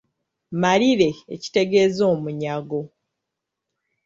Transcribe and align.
Malire 0.61 1.09
ekitegeeza 1.33 2.03
omunyago. 2.13 2.81